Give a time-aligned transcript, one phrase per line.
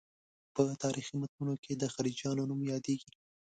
[0.53, 3.09] په تاریخي متونو کې د خلجیانو نوم یادېږي.